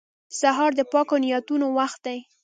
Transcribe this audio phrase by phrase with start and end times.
[0.39, 2.19] سهار د پاکو نیتونو وخت دی.